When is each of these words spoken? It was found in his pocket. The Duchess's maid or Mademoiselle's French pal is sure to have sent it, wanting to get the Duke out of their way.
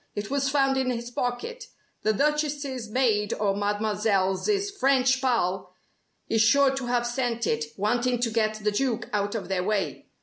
It 0.15 0.31
was 0.31 0.49
found 0.49 0.77
in 0.77 0.89
his 0.89 1.11
pocket. 1.11 1.65
The 2.01 2.11
Duchess's 2.11 2.89
maid 2.89 3.35
or 3.35 3.55
Mademoiselle's 3.55 4.49
French 4.71 5.21
pal 5.21 5.75
is 6.27 6.41
sure 6.41 6.71
to 6.71 6.87
have 6.87 7.05
sent 7.05 7.45
it, 7.45 7.65
wanting 7.77 8.19
to 8.21 8.31
get 8.31 8.55
the 8.63 8.71
Duke 8.71 9.07
out 9.13 9.35
of 9.35 9.47
their 9.47 9.63
way. 9.63 10.07